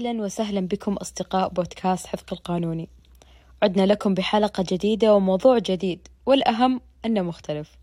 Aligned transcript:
أهلا 0.00 0.22
وسهلا 0.22 0.60
بكم 0.60 0.92
أصدقاء 0.92 1.48
بودكاست 1.48 2.06
حذق 2.06 2.32
القانوني. 2.32 2.88
عدنا 3.62 3.86
لكم 3.86 4.14
بحلقة 4.14 4.64
جديدة 4.68 5.14
وموضوع 5.14 5.58
جديد 5.58 6.08
والأهم 6.26 6.80
أنه 7.04 7.22
مختلف. 7.22 7.76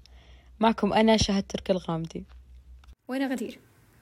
معكم 0.59 0.93
أنا 0.93 1.17
شهد 1.17 1.43
ترك 1.43 1.71
الغامدي. 1.71 2.23
وأنا 3.07 3.27
غدير. 3.27 3.59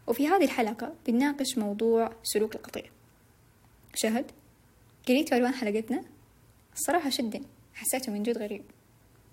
وفي 0.08 0.28
هذه 0.28 0.44
الحلقة 0.44 0.94
بنناقش 1.08 1.58
موضوع 1.58 2.12
سلوك 2.24 2.56
القطيع. 2.56 2.84
شهد 3.96 4.32
قريت 5.08 5.34
عنوان 5.34 5.54
حلقتنا؟ 5.54 6.04
الصراحة 6.74 7.10
شدني 7.10 7.44
حسيته 7.74 8.12
من 8.12 8.24
جد 8.24 8.38
غريب. 8.38 8.64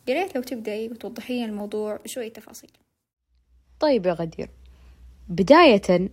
قريت 0.08 0.36
لو 0.36 0.42
تبدأي 0.42 0.88
وتوضحين 0.88 1.44
الموضوع 1.44 1.96
بشوية 1.96 2.32
تفاصيل. 2.32 2.70
طيب 3.80 4.06
يا 4.06 4.12
غدير 4.12 4.50
بداية 5.28 6.10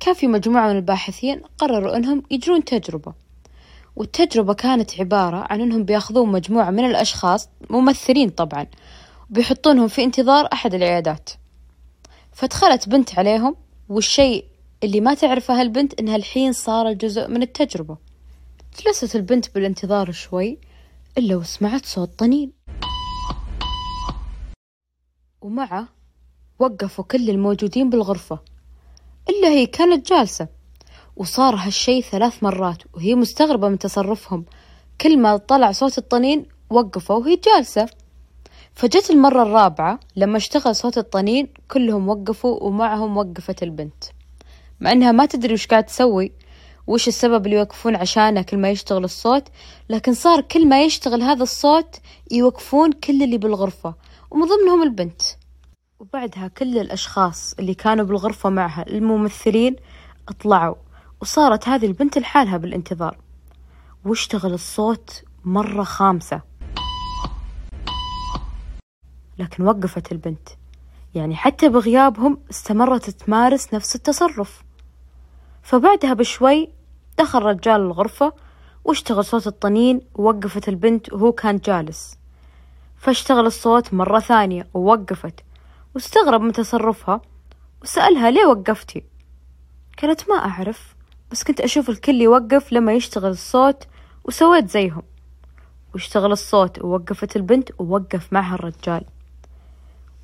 كان 0.00 0.14
في 0.14 0.26
مجموعة 0.26 0.68
من 0.68 0.76
الباحثين 0.76 1.42
قرروا 1.58 1.96
أنهم 1.96 2.22
يجرون 2.30 2.64
تجربة. 2.64 3.14
والتجربة 3.96 4.54
كانت 4.54 5.00
عبارة 5.00 5.46
عن 5.50 5.60
أنهم 5.60 5.84
بيأخذون 5.84 6.32
مجموعة 6.32 6.70
من 6.70 6.84
الأشخاص 6.84 7.48
ممثلين 7.70 8.30
طبعا 8.30 8.66
وبيحطونهم 9.30 9.88
في 9.88 10.04
انتظار 10.04 10.48
أحد 10.52 10.74
العيادات. 10.74 11.30
فدخلت 12.32 12.88
بنت 12.88 13.18
عليهم 13.18 13.56
والشيء 13.88 14.44
اللي 14.84 15.00
ما 15.00 15.14
تعرفه 15.14 15.60
هالبنت 15.60 16.00
إنها 16.00 16.16
الحين 16.16 16.52
صار 16.52 16.92
جزء 16.92 17.28
من 17.28 17.42
التجربة. 17.42 17.96
جلست 18.84 19.16
البنت 19.16 19.54
بالانتظار 19.54 20.12
شوي 20.12 20.58
إلا 21.18 21.36
وسمعت 21.36 21.86
صوت 21.86 22.18
طنين. 22.18 22.52
ومعه 25.40 25.88
وقفوا 26.58 27.04
كل 27.04 27.30
الموجودين 27.30 27.90
بالغرفة. 27.90 28.38
إلا 29.30 29.48
هي 29.48 29.66
كانت 29.66 30.08
جالسة. 30.08 30.48
وصار 31.16 31.54
هالشي 31.54 32.02
ثلاث 32.02 32.42
مرات 32.42 32.82
وهي 32.94 33.14
مستغربة 33.14 33.68
من 33.68 33.78
تصرفهم. 33.78 34.44
كل 35.00 35.18
ما 35.18 35.36
طلع 35.36 35.72
صوت 35.72 35.98
الطنين 35.98 36.46
وقفوا 36.70 37.16
وهي 37.16 37.36
جالسة. 37.36 37.88
فجت 38.74 39.10
المرة 39.10 39.42
الرابعة 39.42 40.00
لما 40.16 40.36
اشتغل 40.36 40.76
صوت 40.76 40.98
الطنين 40.98 41.48
كلهم 41.70 42.08
وقفوا 42.08 42.62
ومعهم 42.62 43.16
وقفت 43.16 43.62
البنت. 43.62 44.04
مع 44.80 44.92
إنها 44.92 45.12
ما 45.12 45.26
تدري 45.26 45.54
وش 45.54 45.66
قاعد 45.66 45.84
تسوي 45.86 46.32
وش 46.86 47.08
السبب 47.08 47.46
اللي 47.46 47.56
يوقفون 47.56 47.96
عشانه 47.96 48.42
كل 48.42 48.56
ما 48.56 48.70
يشتغل 48.70 49.04
الصوت. 49.04 49.44
لكن 49.88 50.14
صار 50.14 50.40
كل 50.40 50.68
ما 50.68 50.82
يشتغل 50.82 51.22
هذا 51.22 51.42
الصوت 51.42 51.96
يوقفون 52.30 52.92
كل 52.92 53.22
اللي 53.22 53.38
بالغرفة 53.38 53.94
ومن 54.30 54.46
ضمنهم 54.46 54.82
البنت. 54.82 55.22
وبعدها 56.00 56.48
كل 56.48 56.78
الأشخاص 56.78 57.54
اللي 57.58 57.74
كانوا 57.74 58.04
بالغرفة 58.04 58.50
معها 58.50 58.86
الممثلين 58.88 59.76
اطلعوا. 60.28 60.74
وصارت 61.20 61.68
هذه 61.68 61.86
البنت 61.86 62.18
لحالها 62.18 62.56
بالانتظار. 62.56 63.18
واشتغل 64.04 64.52
الصوت 64.52 65.24
مرة 65.44 65.82
خامسة. 65.82 66.40
لكن 69.38 69.64
وقفت 69.64 70.12
البنت. 70.12 70.48
يعني 71.14 71.36
حتى 71.36 71.68
بغيابهم 71.68 72.38
استمرت 72.50 73.10
تمارس 73.10 73.74
نفس 73.74 73.94
التصرف. 73.94 74.62
فبعدها 75.62 76.14
بشوي 76.14 76.68
دخل 77.18 77.42
رجال 77.42 77.80
الغرفة 77.80 78.32
واشتغل 78.84 79.24
صوت 79.24 79.46
الطنين 79.46 80.00
ووقفت 80.14 80.68
البنت 80.68 81.12
وهو 81.12 81.32
كان 81.32 81.56
جالس. 81.56 82.18
فاشتغل 82.96 83.46
الصوت 83.46 83.94
مرة 83.94 84.18
ثانية 84.18 84.68
ووقفت. 84.74 85.47
واستغرب 85.98 86.40
من 86.40 86.52
تصرفها 86.52 87.20
وسألها 87.82 88.30
ليه 88.30 88.46
وقفتي؟ 88.46 89.04
قالت 90.02 90.30
ما 90.30 90.36
أعرف 90.36 90.94
بس 91.30 91.44
كنت 91.44 91.60
أشوف 91.60 91.90
الكل 91.90 92.20
يوقف 92.20 92.72
لما 92.72 92.92
يشتغل 92.92 93.30
الصوت 93.30 93.86
وسويت 94.24 94.70
زيهم. 94.70 95.02
واشتغل 95.94 96.32
الصوت 96.32 96.84
ووقفت 96.84 97.36
البنت 97.36 97.68
ووقف 97.78 98.32
معها 98.32 98.54
الرجال. 98.54 99.04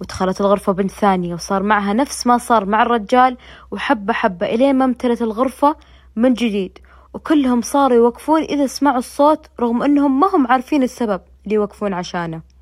ودخلت 0.00 0.40
الغرفة 0.40 0.72
بنت 0.72 0.90
ثانية 0.90 1.34
وصار 1.34 1.62
معها 1.62 1.92
نفس 1.92 2.26
ما 2.26 2.38
صار 2.38 2.64
مع 2.64 2.82
الرجال 2.82 3.36
وحبة 3.70 4.12
حبة 4.12 4.46
إلين 4.46 4.76
ما 4.76 4.84
امتلت 4.84 5.22
الغرفة 5.22 5.76
من 6.16 6.34
جديد. 6.34 6.78
وكلهم 7.14 7.62
صاروا 7.62 7.96
يوقفون 7.96 8.42
إذا 8.42 8.66
سمعوا 8.66 8.98
الصوت 8.98 9.46
رغم 9.60 9.82
أنهم 9.82 10.20
ما 10.20 10.26
هم 10.34 10.46
عارفين 10.46 10.82
السبب 10.82 11.20
اللي 11.44 11.54
يوقفون 11.54 11.92
عشانه. 11.94 12.53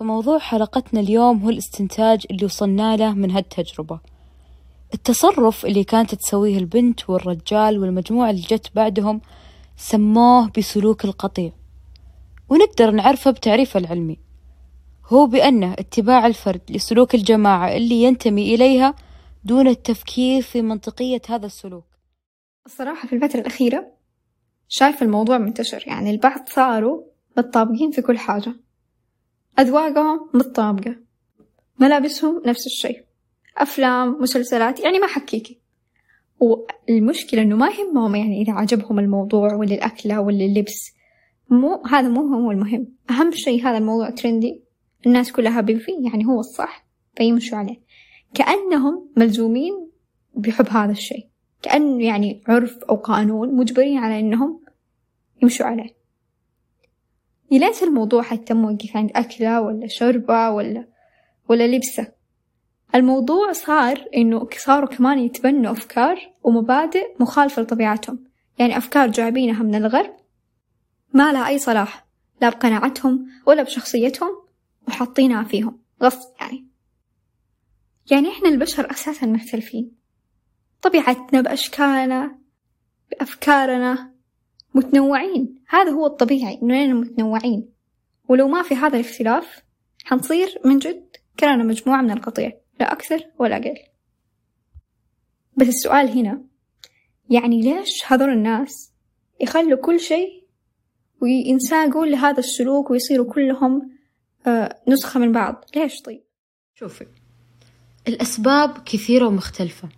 فموضوع 0.00 0.38
حلقتنا 0.38 1.00
اليوم 1.00 1.42
هو 1.42 1.50
الاستنتاج 1.50 2.26
اللي 2.30 2.44
وصلنا 2.44 2.96
له 2.96 3.14
من 3.14 3.30
هالتجربة. 3.30 4.00
التصرف 4.94 5.66
اللي 5.66 5.84
كانت 5.84 6.14
تسويه 6.14 6.58
البنت 6.58 7.10
والرجال 7.10 7.78
والمجموعة 7.78 8.30
اللي 8.30 8.42
جت 8.42 8.70
بعدهم 8.74 9.20
سموه 9.76 10.50
بسلوك 10.58 11.04
القطيع. 11.04 11.52
ونقدر 12.48 12.90
نعرفه 12.90 13.30
بتعريفه 13.30 13.80
العلمي. 13.80 14.18
هو 15.06 15.26
بأنه 15.26 15.72
اتباع 15.72 16.26
الفرد 16.26 16.60
لسلوك 16.70 17.14
الجماعة 17.14 17.76
اللي 17.76 18.02
ينتمي 18.02 18.54
إليها 18.54 18.94
دون 19.44 19.68
التفكير 19.68 20.42
في 20.42 20.62
منطقية 20.62 21.22
هذا 21.28 21.46
السلوك. 21.46 21.86
الصراحة 22.66 23.08
في 23.08 23.14
الفترة 23.14 23.40
الأخيرة 23.40 23.86
شايف 24.68 25.02
الموضوع 25.02 25.38
منتشر. 25.38 25.84
يعني 25.86 26.10
البعض 26.10 26.48
صاروا 26.48 27.02
متطابقين 27.38 27.90
في 27.90 28.02
كل 28.02 28.18
حاجة. 28.18 28.54
أذواقهم 29.58 30.30
متطابقة. 30.34 30.96
ملابسهم 31.78 32.42
نفس 32.46 32.66
الشيء. 32.66 33.04
أفلام 33.58 34.16
مسلسلات 34.20 34.80
يعني 34.80 34.98
ما 34.98 35.06
حكيكي 35.06 35.60
والمشكلة 36.40 37.42
إنه 37.42 37.56
ما 37.56 37.68
يهمهم 37.68 38.14
يعني 38.14 38.42
إذا 38.42 38.52
عجبهم 38.52 38.98
الموضوع 38.98 39.54
ولا 39.54 39.74
الأكلة 39.74 40.20
ولا 40.20 40.44
اللبس 40.44 40.92
مو 41.50 41.82
هذا 41.86 42.08
مو 42.08 42.34
هو 42.34 42.50
المهم. 42.50 42.86
أهم 43.10 43.30
شيء 43.30 43.62
هذا 43.62 43.78
الموضوع 43.78 44.10
ترندي. 44.10 44.62
الناس 45.06 45.32
كلها 45.32 45.52
حابين 45.52 45.78
فيه 45.78 46.08
يعني 46.10 46.26
هو 46.26 46.40
الصح. 46.40 46.86
فيمشوا 47.16 47.58
عليه. 47.58 47.80
كأنهم 48.34 49.08
ملزومين 49.16 49.90
بحب 50.34 50.68
هذا 50.68 50.92
الشيء. 50.92 51.28
كأنه 51.62 52.04
يعني 52.04 52.42
عرف 52.48 52.78
أو 52.78 52.96
قانون 52.96 53.54
مجبرين 53.54 53.98
على 53.98 54.20
إنهم 54.20 54.60
يمشوا 55.42 55.66
عليه. 55.66 55.99
ليس 57.58 57.82
الموضوع 57.82 58.22
حتى 58.22 58.54
موقف 58.54 58.96
عند 58.96 59.10
أكلة 59.14 59.60
ولا 59.60 59.86
شربة 59.86 60.50
ولا 60.50 60.86
ولا 61.48 61.66
لبسة. 61.66 62.12
الموضوع 62.94 63.52
صار 63.52 64.04
إنه 64.16 64.48
صاروا 64.58 64.88
كمان 64.88 65.18
يتبنوا 65.18 65.72
أفكار 65.72 66.32
ومبادئ 66.42 67.06
مخالفة 67.20 67.62
لطبيعتهم. 67.62 68.24
يعني 68.58 68.76
أفكار 68.76 69.10
جايبينها 69.10 69.62
من 69.62 69.74
الغرب 69.74 70.16
ما 71.14 71.32
لها 71.32 71.48
أي 71.48 71.58
صلاح 71.58 72.06
لا 72.42 72.48
بقناعتهم 72.48 73.26
ولا 73.46 73.62
بشخصيتهم 73.62 74.30
وحاطينها 74.88 75.44
فيهم. 75.44 75.80
غصب 76.02 76.28
يعني. 76.40 76.66
يعني 78.10 78.28
إحنا 78.28 78.48
البشر 78.48 78.90
أساسا 78.90 79.26
مختلفين. 79.26 79.92
طبيعتنا 80.82 81.40
بأشكالنا 81.40 82.38
بأفكارنا 83.10 84.12
متنوعين. 84.74 85.54
هذا 85.68 85.90
هو 85.90 86.06
الطبيعي 86.06 86.58
إننا 86.62 86.94
متنوعين. 86.94 87.68
ولو 88.28 88.48
ما 88.48 88.62
في 88.62 88.74
هذا 88.74 88.96
الاختلاف 89.00 89.62
حنصير 90.04 90.60
من 90.64 90.78
جد 90.78 91.16
كلنا 91.40 91.64
مجموعة 91.64 92.02
من 92.02 92.10
القطيع 92.10 92.52
لا 92.80 92.92
أكثر 92.92 93.20
ولا 93.38 93.56
أقل. 93.56 93.76
بس 95.56 95.68
السؤال 95.68 96.08
هنا 96.18 96.42
يعني 97.30 97.62
ليش 97.62 98.12
هذول 98.12 98.30
الناس 98.30 98.92
يخلوا 99.40 99.78
كل 99.78 100.00
شيء 100.00 100.40
وينساقوا 101.20 102.06
لهذا 102.06 102.38
السلوك 102.38 102.90
ويصيروا 102.90 103.32
كلهم 103.32 103.90
آه 104.46 104.80
نسخة 104.88 105.20
من 105.20 105.32
بعض؟ 105.32 105.64
ليش 105.76 106.02
طيب؟ 106.02 106.22
شوفي 106.74 107.06
الأسباب 108.08 108.78
كثيرة 108.84 109.26
ومختلفة 109.26 109.88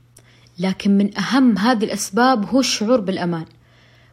لكن 0.58 0.90
من 0.90 1.18
أهم 1.18 1.58
هذه 1.58 1.84
الأسباب 1.84 2.44
هو 2.46 2.60
الشعور 2.60 3.00
بالأمان. 3.00 3.44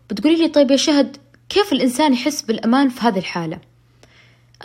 بتقولي 0.09 0.35
لي 0.35 0.47
طيب 0.47 0.71
يا 0.71 0.77
شهد 0.77 1.17
كيف 1.49 1.73
الإنسان 1.73 2.13
يحس 2.13 2.41
بالأمان 2.41 2.89
في 2.89 3.01
هذه 3.01 3.19
الحالة؟ 3.19 3.59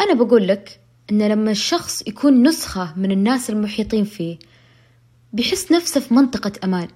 أنا 0.01 0.15
بقول 0.15 0.49
لك 0.49 0.81
إن 1.11 1.29
لما 1.29 1.51
الشخص 1.51 2.03
يكون 2.07 2.43
نسخة 2.49 2.95
من 2.97 3.11
الناس 3.11 3.51
المحيطين 3.51 4.05
فيه 4.05 4.39
بيحس 5.33 5.73
نفسه 5.73 6.01
في 6.01 6.15
منطقة 6.15 6.53
أمان 6.65 6.89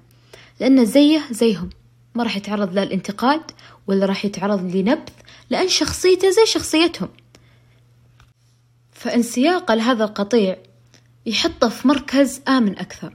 لأنه 0.61 0.85
زيه 0.85 1.23
زيهم 1.31 1.71
ما 2.15 2.23
راح 2.23 2.37
يتعرض 2.37 2.79
للانتقاد 2.79 3.41
ولا 3.87 4.06
راح 4.06 4.25
يتعرض 4.25 4.77
لنبذ 4.77 5.12
لأن 5.50 5.69
شخصيته 5.69 6.31
زي 6.31 6.47
شخصيتهم 6.47 7.09
فانسياقه 8.93 9.75
لهذا 9.75 10.05
القطيع 10.05 10.56
يحطه 11.27 11.69
في 11.69 11.89
مركز 11.89 12.41
آمن 12.49 12.79
أكثر 12.79 13.12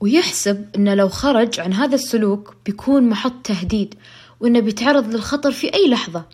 ويحسب 0.00 0.66
إنه 0.76 0.94
لو 0.94 1.08
خرج 1.08 1.60
عن 1.60 1.72
هذا 1.72 1.94
السلوك 1.94 2.56
بيكون 2.66 3.08
محط 3.08 3.46
تهديد 3.46 3.94
وإنه 4.40 4.60
بيتعرض 4.60 5.14
للخطر 5.14 5.52
في 5.52 5.74
أي 5.74 5.90
لحظة. 5.90 6.24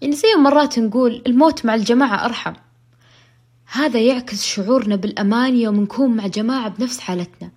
يعني 0.00 0.16
زي 0.16 0.34
مرات 0.38 0.78
نقول 0.78 1.22
الموت 1.26 1.66
مع 1.66 1.74
الجماعة 1.74 2.24
أرحم. 2.24 2.52
هذا 3.72 4.00
يعكس 4.00 4.44
شعورنا 4.44 4.96
بالأمان 4.96 5.56
يوم 5.56 5.80
نكون 5.80 6.16
مع 6.16 6.26
جماعة 6.26 6.68
بنفس 6.68 7.00
حالتنا. 7.00 7.50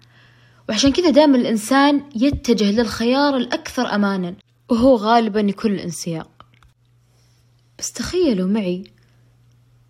وعشان 0.70 0.92
كذا 0.92 1.10
دائما 1.10 1.38
الإنسان 1.38 2.04
يتجه 2.16 2.72
للخيار 2.72 3.38
الأكثر 3.38 3.96
أمانا 3.96 4.36
وهو 4.70 4.96
غالبا 4.96 5.40
يكون 5.40 5.72
الانسياق. 5.72 6.30
بس 7.80 7.92
تخيلوا 7.92 8.48
معي 8.48 8.84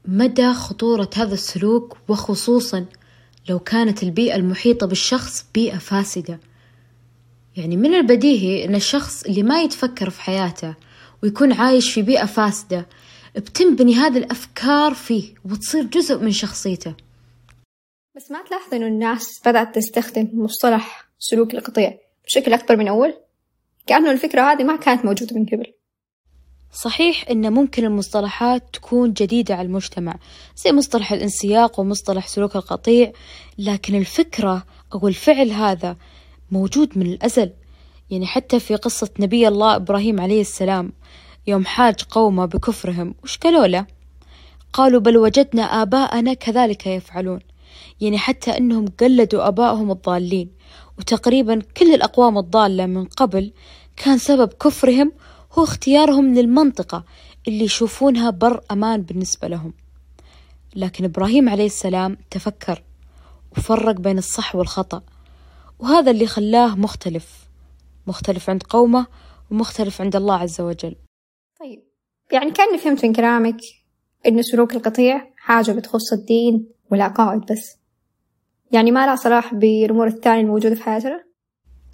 مدى 0.06 0.54
خطورة 0.54 1.10
هذا 1.16 1.34
السلوك 1.34 1.98
وخصوصا 2.08 2.86
لو 3.50 3.60
كانت 3.60 4.04
البيئة 4.04 4.36
المحيطة 4.36 4.88
بالشخص 4.88 5.46
بيئة 5.54 5.78
فاسدة. 5.78 6.40
يعني 7.58 7.78
من 7.78 7.94
البديهي 7.94 8.66
أن 8.66 8.76
الشخص 8.76 9.24
اللي 9.24 9.44
ما 9.44 9.62
يتفكر 9.62 10.10
في 10.10 10.22
حياته 10.22 10.76
ويكون 11.24 11.54
عايش 11.54 11.94
في 11.94 12.02
بيئة 12.02 12.26
فاسدة 12.26 12.88
بتنبني 13.36 13.96
هذه 13.96 14.18
الأفكار 14.18 14.94
فيه 14.94 15.34
وتصير 15.46 15.84
جزء 15.84 16.20
من 16.20 16.32
شخصيته 16.32 16.96
بس 18.16 18.32
ما 18.32 18.44
تلاحظ 18.48 18.74
إنه 18.74 18.88
الناس 18.88 19.42
بدأت 19.46 19.76
تستخدم 19.76 20.30
مصطلح 20.34 21.10
سلوك 21.20 21.54
القطيع 21.54 21.98
بشكل 22.26 22.54
أكبر 22.54 22.78
من 22.78 22.88
أول؟ 22.88 23.14
كأنه 23.88 24.12
الفكرة 24.12 24.42
هذه 24.42 24.64
ما 24.64 24.76
كانت 24.76 25.06
موجودة 25.06 25.36
من 25.36 25.46
قبل 25.46 25.74
صحيح 26.74 27.30
إن 27.30 27.54
ممكن 27.54 27.86
المصطلحات 27.86 28.64
تكون 28.74 29.14
جديدة 29.14 29.56
على 29.56 29.66
المجتمع 29.66 30.16
زي 30.56 30.72
مصطلح 30.72 31.12
الانسياق 31.12 31.80
ومصطلح 31.80 32.28
سلوك 32.28 32.56
القطيع 32.56 33.12
لكن 33.58 33.96
الفكرة 33.96 34.66
أو 34.94 35.08
الفعل 35.08 35.52
هذا 35.52 35.98
موجود 36.52 36.98
من 36.98 37.06
الأزل. 37.06 37.52
يعني 38.10 38.26
حتى 38.26 38.60
في 38.60 38.76
قصة 38.76 39.10
نبي 39.20 39.48
الله 39.48 39.76
إبراهيم 39.76 40.22
عليه 40.22 40.42
السلام 40.42 40.94
يوم 41.48 41.66
حاج 41.66 42.04
قومه 42.04 42.46
بكفرهم 42.46 43.16
وش 43.24 43.38
قالوا 43.38 43.68
له؟ 43.68 43.86
قالوا 44.74 45.00
بل 45.00 45.18
وجدنا 45.18 45.64
آباءنا 45.82 46.34
كذلك 46.34 46.88
يفعلون. 46.88 47.40
يعني 48.02 48.18
حتى 48.18 48.58
أنهم 48.58 48.86
قلدوا 49.00 49.48
آبائهم 49.48 49.92
الضالين. 49.92 50.50
وتقريبا 51.00 51.62
كل 51.78 51.94
الأقوام 51.94 52.38
الضالة 52.38 52.86
من 52.86 53.06
قبل 53.06 53.52
كان 53.96 54.18
سبب 54.18 54.54
كفرهم 54.54 55.12
هو 55.54 55.64
اختيارهم 55.64 56.34
للمنطقة 56.34 57.04
اللي 57.48 57.64
يشوفونها 57.64 58.30
بر 58.30 58.62
أمان 58.72 59.02
بالنسبة 59.02 59.48
لهم. 59.48 59.74
لكن 60.76 61.04
إبراهيم 61.04 61.50
عليه 61.50 61.66
السلام 61.66 62.18
تفكر 62.32 62.84
وفرق 63.58 63.96
بين 63.96 64.18
الصح 64.18 64.56
والخطأ. 64.56 65.02
وهذا 65.82 66.12
اللي 66.12 66.28
خلاه 66.28 66.76
مختلف 66.76 67.48
مختلف 68.08 68.50
عند 68.50 68.64
قومه 68.64 69.08
ومختلف 69.52 70.02
عند 70.02 70.16
الله 70.16 70.36
عز 70.36 70.62
وجل. 70.62 70.96
طيب 71.60 71.84
يعني 72.32 72.52
كأني 72.52 72.78
فهمت 72.78 73.06
من 73.06 73.14
كلامك 73.14 73.58
إن 74.28 74.42
سلوك 74.42 74.76
القطيع 74.76 75.32
حاجة 75.38 75.72
بتخص 75.72 76.14
الدين 76.14 76.70
والعقائد 76.92 77.42
بس. 77.42 77.78
يعني 78.72 78.92
ما 78.92 79.06
لها 79.06 79.16
صلاح 79.16 79.54
بالأمور 79.54 80.08
الثانية 80.08 80.42
الموجودة 80.42 80.76
في 80.76 80.84
حياتنا؟ 80.84 81.24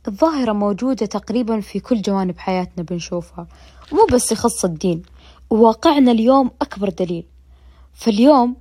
الظاهرة 0.07 0.53
موجودة 0.53 1.05
تقريبا 1.05 1.59
في 1.61 1.79
كل 1.79 2.01
جوانب 2.01 2.37
حياتنا 2.37 2.83
بنشوفها 2.83 3.47
مو 3.91 4.05
بس 4.11 4.31
يخص 4.31 4.65
الدين 4.65 5.01
وواقعنا 5.49 6.11
اليوم 6.11 6.51
أكبر 6.61 6.89
دليل. 6.89 7.27
فاليوم 7.93 8.55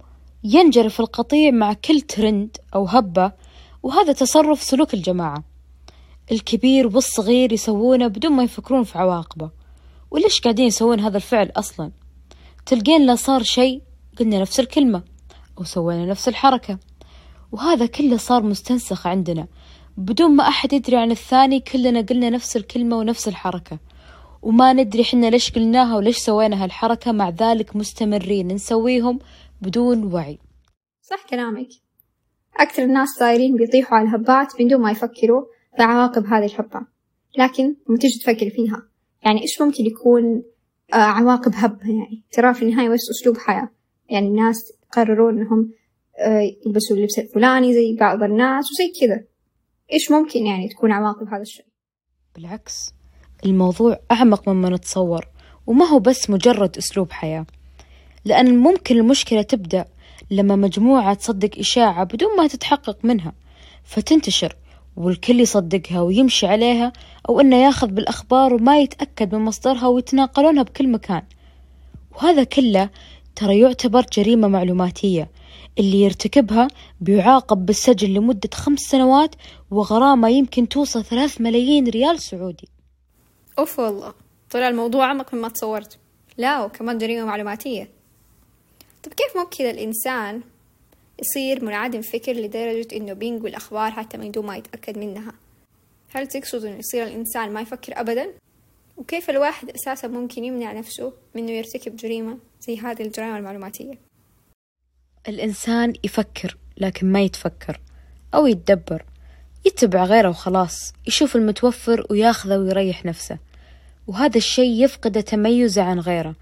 ينجرف 0.45 1.01
القطيع 1.01 1.51
مع 1.51 1.73
كل 1.73 2.01
ترند 2.01 2.57
أو 2.75 2.85
هبة 2.85 3.33
وهذا 3.87 4.13
تصرف 4.13 4.63
سلوك 4.63 4.95
الجماعة. 4.95 5.45
الكبير 6.33 6.87
والصغير 6.87 7.53
يسوونه 7.53 8.07
بدون 8.07 8.33
ما 8.33 8.43
يفكرون 8.43 8.85
في 8.85 8.99
عواقبه. 8.99 9.51
وليش 10.11 10.41
قاعدين 10.41 10.67
يسوون 10.67 11.01
هذا 11.01 11.17
الفعل 11.17 11.53
أصلا؟ 11.57 11.93
تلقين 12.67 13.07
لا 13.07 13.15
صار 13.15 13.43
شيء 13.43 13.83
قلنا 14.19 14.41
نفس 14.41 14.61
الكلمة 14.61 15.03
أو 15.59 15.65
سوينا 15.65 16.07
نفس 16.07 16.29
الحركة. 16.29 16.79
وهذا 17.53 17.87
كله 17.87 18.17
صار 18.17 18.43
مستنسخ 18.43 19.07
عندنا. 19.07 19.47
بدون 19.97 20.31
ما 20.31 20.49
أحد 20.49 20.73
يدري 20.73 20.97
عن 20.97 21.11
الثاني 21.11 21.61
كلنا 21.61 22.01
قلنا 22.01 22.31
نفس 22.31 22.57
الكلمة 22.57 22.97
ونفس 22.97 23.29
الحركة. 23.29 23.79
وما 24.43 24.73
ندري 24.73 25.05
حنا 25.05 25.31
ليش 25.31 25.51
قلناها 25.51 25.97
وليش 25.97 26.17
سوينا 26.17 26.65
هالحركة 26.65 27.13
مع 27.13 27.29
ذلك 27.29 27.77
مستمرين 27.77 28.49
نسويهم 28.49 29.19
بدون 29.63 30.13
وعي. 30.13 30.39
صح 31.03 31.27
كلامك. 31.31 31.86
أكثر 32.61 32.83
الناس 32.83 33.09
صايرين 33.09 33.57
بيطيحوا 33.57 33.99
على 33.99 34.09
الهبات 34.09 34.53
بدون 34.61 34.81
ما 34.81 34.91
يفكروا 34.91 35.45
في 35.77 35.83
عواقب 35.83 36.27
هذه 36.27 36.45
الهبة. 36.45 36.87
لكن 37.39 37.75
لما 37.89 37.99
تيجي 37.99 38.19
تفكر 38.19 38.51
فيها 38.51 38.83
يعني 39.25 39.43
إيش 39.43 39.61
ممكن 39.61 39.87
يكون 39.87 40.43
آه 40.93 40.97
عواقب 40.97 41.53
هبة 41.55 41.87
يعني؟ 41.87 42.23
ترى 42.33 42.55
في 42.55 42.63
النهاية 42.63 42.89
بس 42.89 43.01
أسلوب 43.11 43.39
حياة. 43.39 43.69
يعني 44.09 44.29
الناس 44.29 44.73
قرروا 44.93 45.31
إنهم 45.31 45.71
آه 46.19 46.51
يلبسوا 46.67 46.97
اللبس 46.97 47.19
الفلاني 47.19 47.75
زي 47.75 47.97
بعض 47.97 48.23
الناس 48.23 48.65
وزي 48.73 48.93
كذا. 49.01 49.25
إيش 49.93 50.11
ممكن 50.11 50.47
يعني 50.47 50.69
تكون 50.69 50.93
عواقب 50.93 51.29
هذا 51.29 51.43
الشيء؟ 51.43 51.67
بالعكس 52.35 52.93
الموضوع 53.45 53.99
أعمق 54.11 54.49
مما 54.49 54.69
نتصور 54.69 55.25
وما 55.67 55.85
هو 55.85 55.99
بس 55.99 56.31
مجرد 56.31 56.77
أسلوب 56.77 57.13
حياة. 57.13 57.47
لأن 58.25 58.59
ممكن 58.59 58.97
المشكلة 58.97 59.43
تبدأ 59.43 59.85
لما 60.31 60.57
مجموعة 60.57 61.15
تصدق 61.15 61.51
إشاعة 61.59 62.05
بدون 62.05 62.37
ما 62.37 62.47
تتحقق 62.47 62.99
منها 63.03 63.33
فتنتشر 63.85 64.57
والكل 64.97 65.41
يصدقها 65.41 66.01
ويمشي 66.01 66.47
عليها 66.47 66.93
أو 67.29 67.41
إنه 67.41 67.57
ياخذ 67.57 67.87
بالأخبار 67.87 68.55
وما 68.55 68.79
يتأكد 68.79 69.35
من 69.35 69.41
مصدرها 69.41 69.87
ويتناقلونها 69.87 70.63
بكل 70.63 70.89
مكان. 70.89 71.23
وهذا 72.15 72.45
كله 72.45 72.91
ترى 73.37 73.61
يعتبر 73.61 74.07
جريمة 74.13 74.49
معلوماتية 74.49 75.31
اللي 75.79 76.03
يرتكبها 76.03 76.69
بيعاقب 77.01 77.67
بالسجن 77.67 78.09
لمدة 78.09 78.51
خمس 78.55 78.81
سنوات 78.81 79.35
وغرامة 79.71 80.29
يمكن 80.29 80.69
توصل 80.69 81.05
ثلاث 81.05 81.41
ملايين 81.41 81.89
ريال 81.89 82.21
سعودي. 82.21 82.69
أوف 83.59 83.79
والله 83.79 84.15
طلع 84.51 84.69
الموضوع 84.69 85.05
أعمق 85.05 85.35
مما 85.35 85.49
تصورت. 85.49 85.99
لا 86.39 86.65
وكمان 86.65 86.99
جريمة 86.99 87.25
معلوماتية. 87.27 87.96
طب 89.07 89.13
كيف 89.13 89.37
ممكن 89.37 89.65
الإنسان 89.65 90.43
يصير 91.21 91.65
منعدم 91.65 92.03
فكر 92.03 92.33
لدرجة 92.33 92.97
إنه 92.97 93.13
بينقل 93.13 93.55
أخبار 93.55 93.91
حتى 93.91 94.19
من 94.19 94.31
دون 94.31 94.47
ما 94.47 94.57
يتأكد 94.57 94.99
منها 94.99 95.33
هل 96.15 96.27
تقصد 96.27 96.65
إنه 96.65 96.79
يصير 96.79 97.05
الإنسان 97.05 97.53
ما 97.53 97.61
يفكر 97.61 98.01
أبدا؟ 98.01 98.29
وكيف 98.97 99.31
الواحد 99.31 99.71
أساسا 99.71 100.09
ممكن 100.09 100.45
يمنع 100.45 100.73
نفسه 100.73 101.13
من 101.35 101.43
إنه 101.43 101.53
يرتكب 101.53 101.97
جريمة 101.97 102.39
زي 102.61 102.79
هذه 102.79 103.03
الجرائم 103.03 103.37
المعلوماتية؟ 103.37 103.99
الإنسان 105.29 105.93
يفكر 106.05 106.57
لكن 106.77 107.13
ما 107.13 107.23
يتفكر 107.23 107.81
أو 108.35 108.47
يتدبر 108.47 109.05
يتبع 109.65 110.05
غيره 110.05 110.29
وخلاص 110.29 110.93
يشوف 111.07 111.37
المتوفر 111.37 112.07
وياخذه 112.11 112.59
ويريح 112.59 113.05
نفسه 113.05 113.39
وهذا 114.07 114.37
الشيء 114.37 114.85
يفقد 114.85 115.23
تميزه 115.23 115.83
عن 115.83 116.01
غيره 116.01 116.35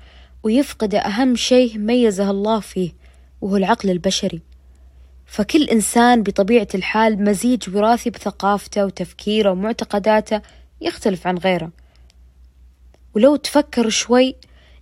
ويفقد 0.44 0.94
أهم 0.94 1.34
شيء 1.34 1.78
ميزه 1.78 2.30
الله 2.30 2.60
فيه 2.60 2.92
وهو 3.40 3.56
العقل 3.56 3.90
البشري. 3.90 4.42
فكل 5.26 5.62
إنسان 5.64 6.22
بطبيعة 6.22 6.68
الحال 6.74 7.24
مزيج 7.24 7.76
وراثي 7.76 8.10
بثقافته 8.10 8.84
وتفكيره 8.84 9.50
ومعتقداته 9.50 10.40
يختلف 10.80 11.26
عن 11.26 11.38
غيره. 11.38 11.70
ولو 13.16 13.36
تفكر 13.36 13.88
شوي 13.88 14.36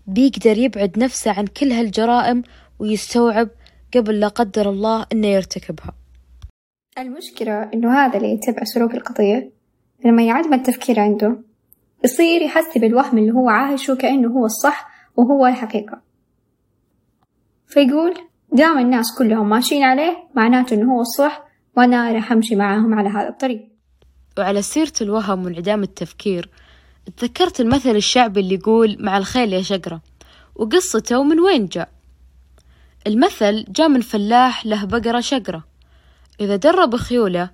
بيقدر 0.06 0.58
يبعد 0.58 0.98
نفسه 0.98 1.30
عن 1.30 1.46
كل 1.46 1.72
هالجرائم 1.72 2.42
ويستوعب 2.78 3.48
قبل 3.94 4.20
لا 4.20 4.28
قدر 4.28 4.70
الله 4.70 5.06
إنه 5.12 5.26
يرتكبها. 5.26 5.94
المشكلة 6.98 7.70
إنه 7.74 7.94
هذا 7.94 8.16
اللي 8.16 8.32
يتبع 8.32 8.64
سلوك 8.64 8.94
القطيع 8.94 9.48
لما 10.04 10.22
يعدم 10.22 10.54
التفكير 10.54 11.00
عنده 11.00 11.36
يصير 12.04 12.42
يحس 12.42 12.78
بالوهم 12.78 13.18
اللي 13.18 13.32
هو 13.32 13.48
عايشه 13.48 13.94
كأنه 13.94 14.28
هو 14.28 14.44
الصح 14.46 14.91
وهو 15.16 15.46
الحقيقة. 15.46 16.00
فيقول 17.66 18.14
دام 18.52 18.78
الناس 18.78 19.06
كلهم 19.18 19.48
ماشيين 19.48 19.82
عليه 19.82 20.16
معناته 20.34 20.74
إنه 20.74 20.94
هو 20.94 21.00
الصح 21.00 21.44
وأنا 21.76 22.12
راح 22.12 22.32
أمشي 22.32 22.56
معاهم 22.56 22.94
على 22.94 23.08
هذا 23.08 23.28
الطريق. 23.28 23.68
وعلى 24.38 24.62
سيرة 24.62 24.92
الوهم 25.00 25.44
وانعدام 25.44 25.82
التفكير 25.82 26.50
تذكرت 27.16 27.60
المثل 27.60 27.96
الشعبي 27.96 28.40
اللي 28.40 28.54
يقول 28.54 28.96
مع 29.00 29.18
الخيل 29.18 29.52
يا 29.52 29.62
شقرة 29.62 30.00
وقصته 30.54 31.22
من 31.22 31.40
وين 31.40 31.66
جاء؟ 31.66 31.88
المثل 33.06 33.64
جاء 33.68 33.88
من 33.88 34.00
فلاح 34.00 34.66
له 34.66 34.84
بقرة 34.84 35.20
شقرة 35.20 35.64
إذا 36.40 36.56
درب 36.56 36.96
خيوله 36.96 37.50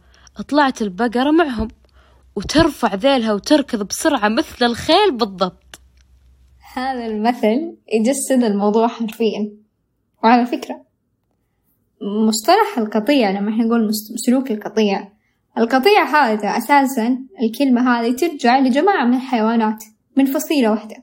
طلعت 0.48 0.82
البقرة 0.82 1.30
معهم 1.30 1.68
وترفع 2.36 2.94
ذيلها 2.94 3.32
وتركض 3.32 3.82
بسرعة 3.82 4.28
مثل 4.28 4.64
الخيل 4.66 5.12
بالضبط. 5.12 5.67
هذا 6.74 7.06
المثل 7.06 7.76
يجسد 7.92 8.44
الموضوع 8.44 8.88
حرفيا. 8.88 9.52
وعلى 10.24 10.46
فكرة 10.46 10.84
مصطلح 12.28 12.78
القطيع 12.78 13.30
لما 13.30 13.50
إحنا 13.50 13.64
نقول 13.64 13.90
سلوك 14.26 14.50
القطيع 14.50 15.08
القطيع 15.58 16.04
هذا 16.04 16.48
أساسا 16.48 17.18
الكلمة 17.42 17.90
هذه 17.90 18.16
ترجع 18.16 18.58
لجماعة 18.58 19.04
من 19.04 19.14
الحيوانات 19.14 19.84
من 20.16 20.24
فصيلة 20.26 20.70
واحدة. 20.70 20.96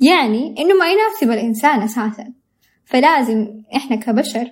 يعني 0.00 0.54
إنه 0.58 0.74
ما 0.74 0.86
يناسب 0.90 1.30
الإنسان 1.30 1.82
أساسا. 1.82 2.32
فلازم 2.84 3.62
إحنا 3.76 3.96
كبشر 3.96 4.50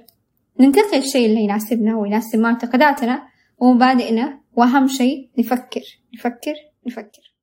ننتقي 0.61 0.99
الشيء 0.99 1.27
اللي 1.27 1.41
يناسبنا 1.41 1.97
ويناسب 1.97 2.39
معتقداتنا 2.39 3.23
ومبادئنا 3.59 4.41
وأهم 4.57 4.89
شيء 4.89 5.31
نفكر 5.39 5.83
نفكر 6.15 6.55
نفكر. 6.87 7.35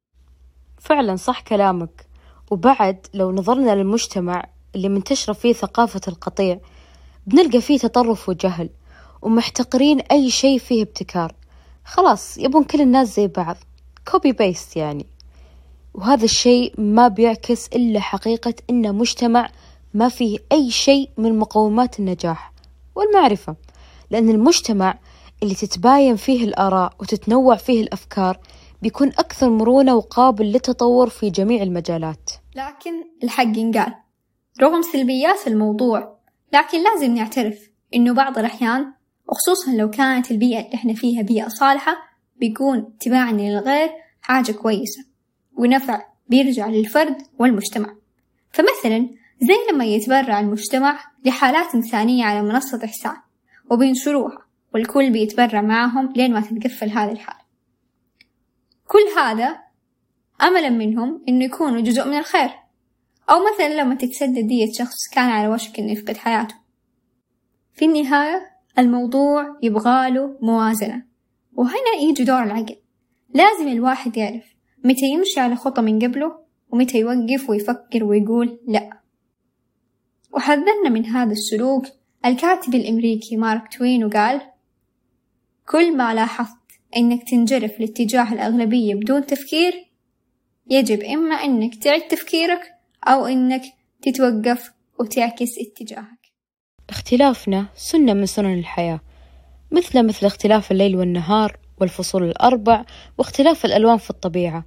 فعلا 0.79 1.15
صح 1.15 1.41
كلامك. 1.41 2.10
وبعد 2.51 3.07
لو 3.13 3.31
نظرنا 3.31 3.75
للمجتمع 3.75 4.45
اللي 4.75 4.89
منتشرة 4.89 5.33
فيه 5.33 5.53
ثقافة 5.53 6.01
القطيع 6.07 6.59
بنلقى 7.27 7.61
فيه 7.61 7.77
تطرف 7.77 8.29
وجهل 8.29 8.69
ومحتقرين 9.21 9.99
أي 9.99 10.29
شيء 10.29 10.59
فيه 10.59 10.83
ابتكار. 10.83 11.35
خلاص 11.85 12.37
يبون 12.37 12.63
كل 12.63 12.81
الناس 12.81 13.15
زي 13.15 13.27
بعض. 13.27 13.57
copy 14.11 14.31
paste 14.31 14.77
يعني. 14.77 15.05
وهذا 15.93 16.25
الشيء 16.25 16.73
ما 16.77 17.07
بيعكس 17.07 17.67
إلا 17.67 17.99
حقيقة 17.99 18.53
إنه 18.69 18.91
مجتمع 18.91 19.49
ما 19.93 20.09
فيه 20.09 20.39
أي 20.51 20.71
شيء 20.71 21.09
من 21.17 21.39
مقومات 21.39 21.99
النجاح 21.99 22.51
والمعرفة. 22.95 23.55
لأن 24.09 24.29
المجتمع 24.29 24.99
اللي 25.43 25.55
تتباين 25.55 26.15
فيه 26.15 26.43
الآراء 26.43 26.93
وتتنوع 26.99 27.55
فيه 27.55 27.81
الأفكار 27.81 28.39
بيكون 28.81 29.07
أكثر 29.07 29.49
مرونة 29.49 29.95
وقابل 29.95 30.45
للتطور 30.45 31.09
في 31.09 31.29
جميع 31.29 31.63
المجالات. 31.63 32.40
لكن 32.55 32.91
الحق 33.23 33.57
ينقال. 33.57 33.95
رغم 34.61 34.81
سلبيات 34.81 35.47
الموضوع 35.47 36.17
لكن 36.53 36.83
لازم 36.83 37.15
نعترف 37.15 37.69
إنه 37.95 38.13
بعض 38.13 38.37
الأحيان 38.37 38.93
وخصوصا 39.27 39.71
لو 39.71 39.89
كانت 39.89 40.31
البيئة 40.31 40.65
اللي 40.65 40.75
إحنا 40.75 40.93
فيها 40.93 41.21
بيئة 41.21 41.47
صالحة 41.47 41.97
بيكون 42.35 42.97
تباعنا 42.99 43.41
للغير 43.41 43.89
حاجة 44.21 44.51
كويسة 44.51 45.05
ونفع 45.57 46.01
بيرجع 46.27 46.67
للفرد 46.67 47.17
والمجتمع. 47.39 47.95
فمثلا 48.51 49.09
زي 49.41 49.71
لما 49.71 49.85
يتبرع 49.85 50.39
المجتمع 50.39 50.99
لحالات 51.25 51.75
إنسانية 51.75 52.25
على 52.25 52.41
منصة 52.41 52.85
إحسان 52.85 53.15
وبينشروها 53.71 54.37
والكل 54.73 55.09
بيتبرع 55.09 55.61
معهم 55.61 56.13
لين 56.15 56.33
ما 56.33 56.41
تتقفل 56.41 56.89
هذه 56.89 57.11
الحالة. 57.11 57.41
كل 58.87 59.19
هذا 59.19 59.70
أملا 60.41 60.69
منهم 60.69 61.23
إنه 61.29 61.45
يكونوا 61.45 61.81
جزء 61.81 62.07
من 62.07 62.17
الخير. 62.17 62.49
أو 63.29 63.35
مثلا 63.53 63.81
لما 63.81 63.95
تتسدد 63.95 64.47
دية 64.47 64.71
شخص 64.71 65.07
كان 65.13 65.29
على 65.29 65.47
وشك 65.47 65.79
إنه 65.79 65.91
يفقد 65.91 66.17
حياته. 66.17 66.55
في 67.73 67.85
النهاية 67.85 68.51
الموضوع 68.79 69.57
يبغاله 69.63 70.37
موازنة. 70.41 71.05
وهنا 71.53 71.93
يجي 72.01 72.23
دور 72.23 72.43
العقل. 72.43 72.75
لازم 73.33 73.67
الواحد 73.67 74.17
يعرف 74.17 74.43
متى 74.83 75.05
يمشي 75.05 75.39
على 75.39 75.55
خطة 75.55 75.81
من 75.81 75.99
قبله 75.99 76.39
ومتى 76.69 76.99
يوقف 76.99 77.49
ويفكر 77.49 78.03
ويقول 78.03 78.59
لأ. 78.67 78.89
وحذرنا 80.31 80.89
من 80.89 81.05
هذا 81.05 81.31
السلوك. 81.31 81.85
الكاتب 82.25 82.75
الأمريكي 82.75 83.37
مارك 83.37 83.73
توين 83.77 84.03
وقال 84.05 84.41
كل 85.69 85.97
ما 85.97 86.13
لاحظت 86.13 86.57
أنك 86.97 87.29
تنجرف 87.29 87.79
لاتجاه 87.79 88.33
الأغلبية 88.33 88.95
بدون 88.95 89.25
تفكير 89.25 89.90
يجب 90.71 91.03
إما 91.03 91.35
أنك 91.35 91.75
تعيد 91.75 92.01
تفكيرك 92.01 92.61
أو 93.07 93.25
أنك 93.25 93.61
تتوقف 94.01 94.71
وتعكس 94.99 95.57
اتجاهك. 95.59 96.31
اختلافنا 96.89 97.65
سنة 97.75 98.13
من 98.13 98.25
سنن 98.25 98.59
الحياة 98.59 98.99
مثل 99.71 100.05
مثل 100.05 100.25
اختلاف 100.25 100.71
الليل 100.71 100.95
والنهار 100.95 101.57
والفصول 101.81 102.23
الأربع 102.23 102.85
واختلاف 103.17 103.65
الألوان 103.65 103.97
في 103.97 104.09
الطبيعة 104.09 104.65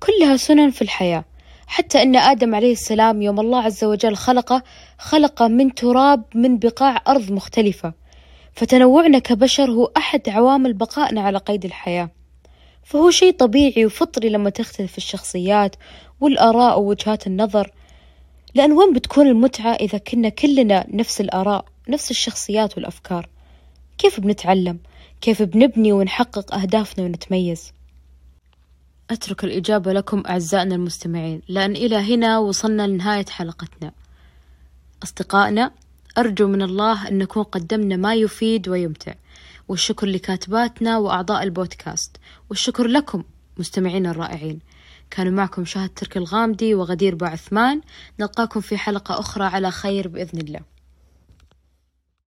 كلها 0.00 0.36
سنن 0.36 0.70
في 0.70 0.82
الحياة. 0.82 1.24
حتى 1.66 2.02
أن 2.02 2.16
آدم 2.16 2.54
عليه 2.54 2.72
السلام 2.72 3.22
يوم 3.22 3.40
الله 3.40 3.62
عز 3.62 3.84
وجل 3.84 4.16
خلقه 4.16 4.62
خلقه 4.98 5.48
من 5.48 5.74
تراب 5.74 6.24
من 6.34 6.58
بقاع 6.58 7.02
أرض 7.08 7.32
مختلفة 7.32 7.92
فتنوعنا 8.52 9.18
كبشر 9.18 9.70
هو 9.70 9.90
أحد 9.96 10.28
عوامل 10.28 10.72
بقائنا 10.72 11.20
على 11.20 11.38
قيد 11.38 11.64
الحياة. 11.64 12.15
فهو 12.86 13.10
شيء 13.10 13.32
طبيعي 13.32 13.86
وفطري 13.86 14.28
لما 14.28 14.50
تختلف 14.50 14.98
الشخصيات 14.98 15.76
والآراء 16.20 16.80
ووجهات 16.80 17.26
النظر 17.26 17.70
لأن 18.54 18.72
وين 18.72 18.92
بتكون 18.92 19.26
المتعة 19.26 19.72
إذا 19.72 19.98
كنا 19.98 20.28
كلنا 20.28 20.86
نفس 20.90 21.20
الآراء 21.20 21.64
نفس 21.88 22.10
الشخصيات 22.10 22.76
والأفكار؟ 22.76 23.28
كيف 23.98 24.20
بنتعلم؟ 24.20 24.78
كيف 25.20 25.42
بنبني 25.42 25.92
ونحقق 25.92 26.54
أهدافنا 26.54 27.04
ونتميز؟ 27.04 27.72
أترك 29.10 29.44
الإجابة 29.44 29.92
لكم 29.92 30.22
أعزائنا 30.28 30.74
المستمعين 30.74 31.42
لأن 31.48 31.76
إلى 31.76 31.96
هنا 31.96 32.38
وصلنا 32.38 32.86
لنهاية 32.86 33.26
حلقتنا. 33.26 33.92
أصدقائنا 35.02 35.70
أرجو 36.18 36.48
من 36.48 36.62
الله 36.62 37.08
أن 37.08 37.18
نكون 37.18 37.42
قدمنا 37.42 37.96
ما 37.96 38.14
يفيد 38.14 38.68
ويمتع. 38.68 39.14
والشكر 39.68 40.06
لكاتباتنا 40.06 40.98
وأعضاء 40.98 41.42
البودكاست. 41.42 42.16
والشكر 42.50 42.86
لكم 42.86 43.24
مستمعين 43.58 44.06
الرائعين. 44.06 44.58
كانوا 45.10 45.32
معكم 45.32 45.64
شاهد 45.64 45.90
ترك 45.96 46.16
الغامدي 46.16 46.74
وغدير 46.74 47.14
باعثمان 47.14 47.80
نلقاكم 48.20 48.60
في 48.60 48.78
حلقة 48.78 49.20
أخرى 49.20 49.44
على 49.44 49.70
خير 49.70 50.08
بإذن 50.08 50.38
الله. 50.38 50.75